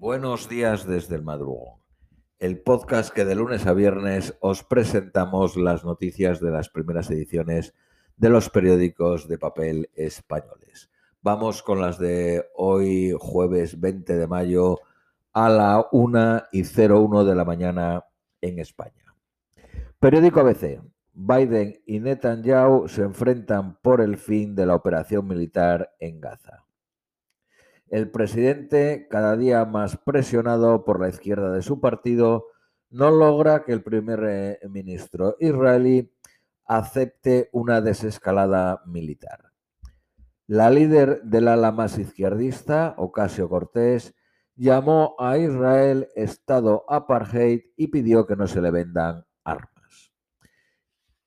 [0.00, 1.80] Buenos días desde el madrugón,
[2.38, 7.74] el podcast que de lunes a viernes os presentamos las noticias de las primeras ediciones
[8.16, 10.88] de los periódicos de papel españoles.
[11.20, 14.78] Vamos con las de hoy, jueves 20 de mayo,
[15.32, 18.04] a la 1 y 01 de la mañana
[18.40, 19.16] en España.
[19.98, 20.80] Periódico ABC.
[21.12, 26.67] Biden y Netanyahu se enfrentan por el fin de la operación militar en Gaza.
[27.90, 32.46] El presidente, cada día más presionado por la izquierda de su partido,
[32.90, 36.12] no logra que el primer eh, ministro israelí
[36.66, 39.52] acepte una desescalada militar.
[40.46, 44.14] La líder del ala más izquierdista, Ocasio Cortés,
[44.54, 50.12] llamó a Israel Estado apartheid y pidió que no se le vendan armas.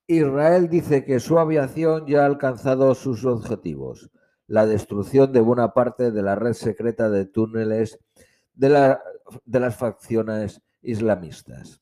[0.06, 4.12] Israel dice que su aviación ya ha alcanzado sus objetivos
[4.52, 7.98] la destrucción de buena parte de la red secreta de túneles
[8.52, 11.80] de, las facciones islamistas.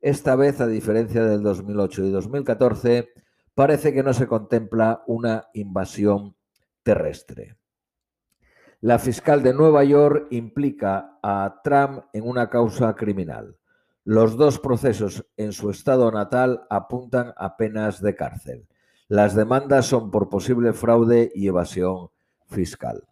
[0.00, 3.08] Esta vez, a diferencia del 2008 y 2014,
[3.54, 6.34] parece que no se contempla una invasión
[6.82, 7.56] terrestre.
[8.80, 13.56] La fiscal de Nueva York implica a Trump en una causa criminal.
[14.02, 18.66] Los dos procesos en su estado natal apuntan a penas de cárcel.
[19.12, 22.08] Las demandas son por posible fraude y evasión
[22.46, 23.04] fiscal.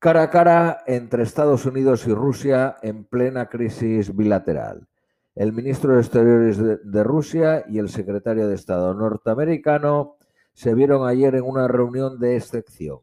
[0.00, 4.88] Cara a cara entre Estados Unidos y Rusia en plena crisis bilateral.
[5.36, 10.16] El ministro de Exteriores de, Rusia y el secretario de Estado norteamericano
[10.54, 12.98] se vieron ayer en una reunión de excepción.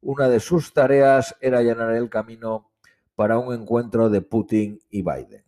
[0.00, 2.70] Una de sus tareas era allanar el camino
[3.16, 5.42] para un encuentro de Putin y Biden.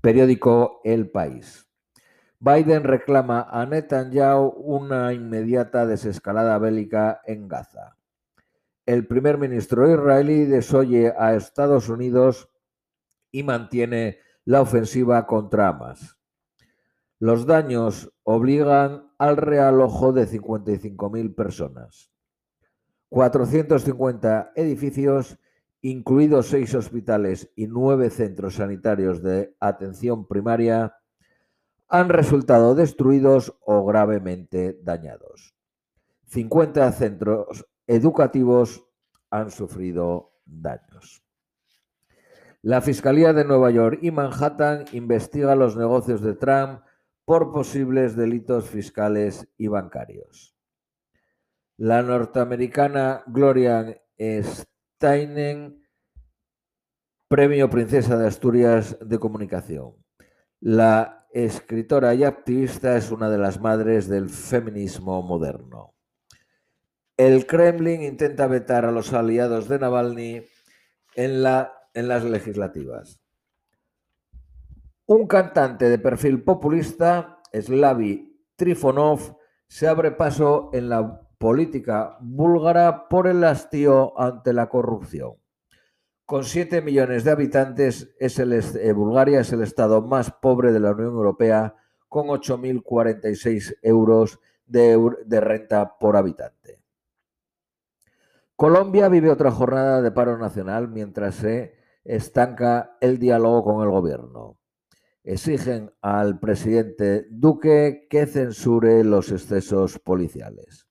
[0.00, 1.65] Periódico El País.
[2.38, 7.96] Biden reclama a Netanyahu una inmediata desescalada bélica en Gaza.
[8.84, 12.48] El primer ministro israelí desoye a Estados Unidos
[13.32, 16.18] y mantiene la ofensiva contra Hamas.
[17.18, 22.12] Los daños obligan al realojo de 55.000 personas.
[23.08, 25.38] 450 edificios,
[25.80, 30.94] incluidos seis hospitales y nueve centros sanitarios de atención primaria,
[31.88, 35.54] han resultado destruidos o gravemente dañados.
[36.26, 38.84] 50 centros educativos
[39.30, 41.22] han sufrido daños.
[42.62, 46.80] La Fiscalía de Nueva York y Manhattan investiga los negocios de Trump
[47.24, 50.56] por posibles delitos fiscales y bancarios.
[51.76, 55.82] La norteamericana Gloria Steinem,
[57.28, 59.94] Premio Princesa de Asturias de Comunicación.
[60.60, 65.92] La escritora y activista, es una de las madres del feminismo moderno.
[67.18, 70.42] El Kremlin intenta vetar a los aliados de Navalny
[71.14, 73.20] en, la, en las legislativas.
[75.04, 79.36] Un cantante de perfil populista, Slavi Trifonov,
[79.68, 85.34] se abre paso en la política búlgara por el hastío ante la corrupción.
[86.26, 90.90] Con 7 millones de habitantes, es eh, Bulgaria es el estado más pobre de la
[90.90, 91.76] Unión Europea,
[92.08, 96.82] con 8.046 euros de renta por habitante.
[98.56, 104.58] Colombia vive otra jornada de paro nacional mientras se estanca el diálogo con el gobierno.
[105.22, 110.85] Exigen al presidente Duque que censure los excesos policiales.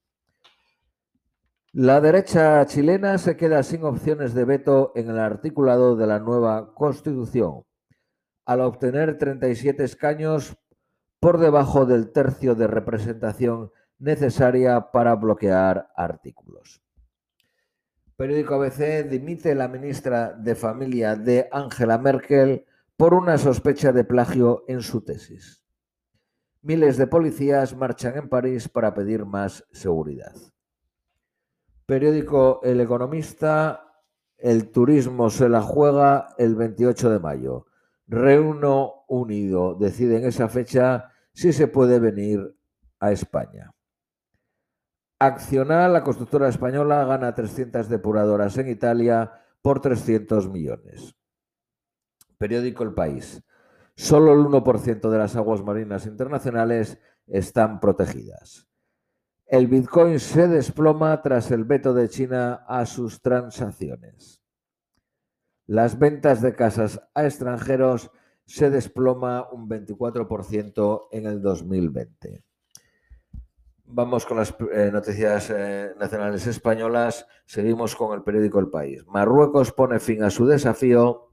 [1.77, 6.73] La derecha chilena se queda sin opciones de veto en el articulado de la nueva
[6.73, 7.65] Constitución,
[8.45, 10.55] al obtener 37 escaños
[11.19, 16.81] por debajo del tercio de representación necesaria para bloquear artículos.
[18.15, 22.63] Periódico ABC dimite la ministra de Familia de Angela Merkel
[22.95, 25.61] por una sospecha de plagio en su tesis.
[26.61, 30.31] Miles de policías marchan en París para pedir más seguridad.
[31.85, 34.01] Periódico El Economista,
[34.37, 37.67] el turismo se la juega el 28 de mayo.
[38.07, 42.55] Reino Unido decide en esa fecha si se puede venir
[42.99, 43.71] a España.
[45.19, 51.15] Accional, la constructora española, gana 300 depuradoras en Italia por 300 millones.
[52.37, 53.43] Periódico El País.
[53.95, 56.97] Solo el 1% de las aguas marinas internacionales
[57.27, 58.67] están protegidas.
[59.47, 64.41] El Bitcoin se desploma tras el veto de China a sus transacciones.
[65.67, 68.09] Las ventas de casas a extranjeros
[68.45, 72.43] se desploma un 24% en el 2020.
[73.85, 77.27] Vamos con las eh, noticias eh, nacionales españolas.
[77.45, 79.05] Seguimos con el periódico El País.
[79.05, 81.29] Marruecos pone fin a su desafío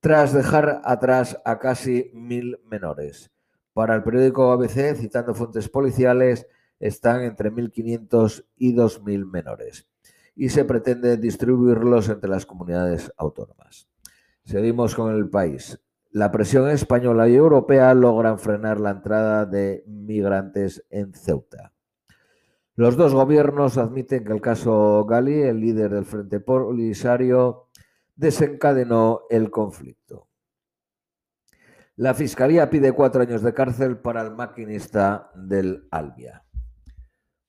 [0.00, 3.30] tras dejar atrás a casi mil menores.
[3.72, 6.46] Para el periódico ABC, citando fuentes policiales,
[6.78, 9.88] están entre 1.500 y 2.000 menores
[10.34, 13.88] y se pretende distribuirlos entre las comunidades autónomas.
[14.44, 15.80] Seguimos con el país.
[16.10, 21.72] La presión española y europea logran frenar la entrada de migrantes en Ceuta.
[22.74, 27.68] Los dos gobiernos admiten que el caso Gali, el líder del Frente Polisario,
[28.14, 30.28] desencadenó el conflicto.
[31.96, 36.45] La Fiscalía pide cuatro años de cárcel para el maquinista del Albia.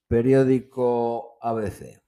[0.07, 2.01] Periódico ABC.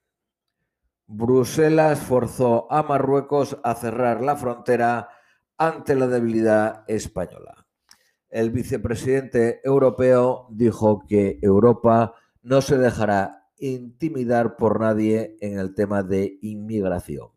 [1.06, 5.10] Bruselas forzó a Marruecos a cerrar la frontera
[5.57, 7.68] ante la debilidad española.
[8.30, 16.02] El vicepresidente europeo dijo que Europa no se dejará intimidar por nadie en el tema
[16.02, 17.28] de inmigración.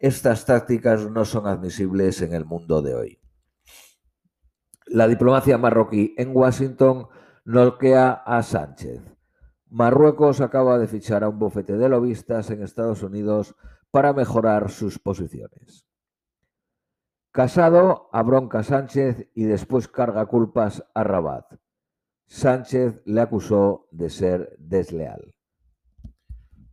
[0.00, 3.20] Estas tácticas no son admisibles en el mundo de hoy.
[4.86, 7.08] La diplomacia marroquí en Washington
[7.44, 9.02] noquea a Sánchez.
[9.72, 13.56] Marruecos acaba de fichar a un bufete de lobistas en Estados Unidos
[13.90, 15.86] para mejorar sus posiciones.
[17.30, 21.54] Casado abronca Sánchez y después carga culpas a Rabat.
[22.26, 25.34] Sánchez le acusó de ser desleal.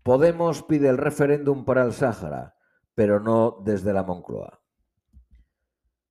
[0.04, 2.57] Podemos pide el referéndum para el Sáhara,
[2.96, 4.60] pero no desde la Moncloa.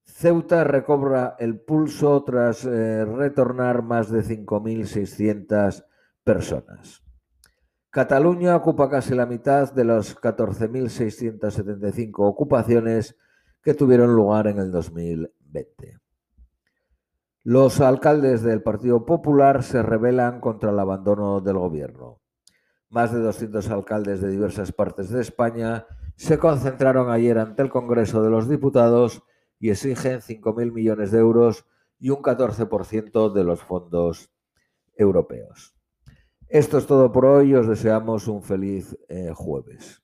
[0.05, 5.85] Ceuta recobra el pulso tras eh, retornar más de 5.600
[6.23, 7.03] personas.
[7.91, 13.17] Cataluña ocupa casi la mitad de las 14.675 ocupaciones
[13.63, 15.97] que tuvieron lugar en el 2020.
[17.43, 22.21] Los alcaldes del Partido Popular se rebelan contra el abandono del gobierno.
[22.89, 28.21] Más de 200 alcaldes de diversas partes de España se concentraron ayer ante el Congreso
[28.21, 29.23] de los Diputados
[29.59, 31.65] y exigen 5.000 millones de euros
[31.97, 34.31] y un 14% de los fondos
[34.95, 35.78] europeos.
[36.49, 37.53] Esto es todo por hoy.
[37.53, 40.01] Os deseamos un feliz eh, jueves.